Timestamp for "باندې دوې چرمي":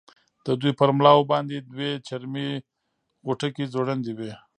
1.31-2.49